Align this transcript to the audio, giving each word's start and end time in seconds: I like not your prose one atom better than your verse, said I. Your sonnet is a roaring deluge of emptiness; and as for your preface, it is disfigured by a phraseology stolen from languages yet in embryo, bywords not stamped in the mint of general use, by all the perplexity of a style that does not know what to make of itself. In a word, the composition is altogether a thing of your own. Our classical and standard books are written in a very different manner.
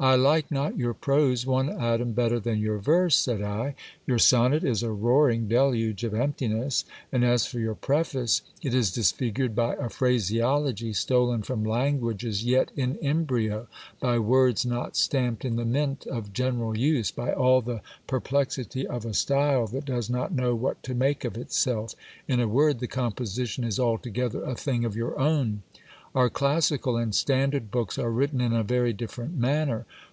I 0.00 0.16
like 0.16 0.50
not 0.50 0.76
your 0.76 0.94
prose 0.94 1.46
one 1.46 1.68
atom 1.68 2.12
better 2.12 2.40
than 2.40 2.58
your 2.58 2.78
verse, 2.78 3.14
said 3.14 3.40
I. 3.40 3.76
Your 4.04 4.18
sonnet 4.18 4.64
is 4.64 4.82
a 4.82 4.90
roaring 4.90 5.46
deluge 5.46 6.02
of 6.02 6.12
emptiness; 6.12 6.84
and 7.12 7.24
as 7.24 7.46
for 7.46 7.60
your 7.60 7.76
preface, 7.76 8.42
it 8.62 8.74
is 8.74 8.90
disfigured 8.90 9.54
by 9.54 9.74
a 9.76 9.88
phraseology 9.88 10.92
stolen 10.92 11.42
from 11.44 11.62
languages 11.62 12.44
yet 12.44 12.72
in 12.74 12.96
embryo, 12.96 13.68
bywords 14.02 14.66
not 14.66 14.96
stamped 14.96 15.44
in 15.44 15.54
the 15.54 15.64
mint 15.64 16.04
of 16.08 16.32
general 16.32 16.76
use, 16.76 17.12
by 17.12 17.32
all 17.32 17.60
the 17.60 17.80
perplexity 18.08 18.84
of 18.84 19.04
a 19.06 19.14
style 19.14 19.68
that 19.68 19.84
does 19.84 20.10
not 20.10 20.32
know 20.32 20.52
what 20.56 20.82
to 20.82 20.96
make 20.96 21.24
of 21.24 21.36
itself. 21.38 21.94
In 22.26 22.40
a 22.40 22.48
word, 22.48 22.80
the 22.80 22.88
composition 22.88 23.62
is 23.62 23.78
altogether 23.78 24.42
a 24.42 24.56
thing 24.56 24.84
of 24.84 24.96
your 24.96 25.16
own. 25.16 25.62
Our 26.14 26.28
classical 26.28 26.98
and 26.98 27.14
standard 27.14 27.70
books 27.70 27.96
are 27.98 28.10
written 28.10 28.42
in 28.42 28.52
a 28.52 28.62
very 28.62 28.92
different 28.92 29.34
manner. 29.34 29.86